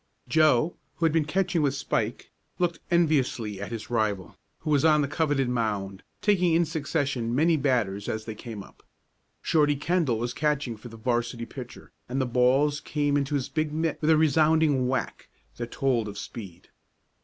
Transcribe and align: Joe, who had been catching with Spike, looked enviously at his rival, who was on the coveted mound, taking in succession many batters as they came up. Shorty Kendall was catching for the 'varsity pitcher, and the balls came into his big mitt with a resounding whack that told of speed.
Joe, 0.27 0.77
who 0.95 1.05
had 1.05 1.13
been 1.13 1.25
catching 1.25 1.61
with 1.61 1.75
Spike, 1.75 2.31
looked 2.57 2.79
enviously 2.89 3.61
at 3.61 3.71
his 3.71 3.91
rival, 3.91 4.35
who 4.61 4.71
was 4.71 4.83
on 4.83 5.03
the 5.03 5.07
coveted 5.07 5.47
mound, 5.47 6.01
taking 6.23 6.55
in 6.55 6.65
succession 6.65 7.35
many 7.35 7.55
batters 7.55 8.09
as 8.09 8.25
they 8.25 8.33
came 8.33 8.63
up. 8.63 8.81
Shorty 9.43 9.75
Kendall 9.75 10.17
was 10.17 10.33
catching 10.33 10.75
for 10.75 10.87
the 10.87 10.97
'varsity 10.97 11.45
pitcher, 11.45 11.91
and 12.09 12.19
the 12.19 12.25
balls 12.25 12.79
came 12.79 13.15
into 13.15 13.35
his 13.35 13.47
big 13.47 13.71
mitt 13.71 13.99
with 14.01 14.09
a 14.09 14.17
resounding 14.17 14.87
whack 14.87 15.29
that 15.57 15.69
told 15.69 16.07
of 16.07 16.17
speed. 16.17 16.69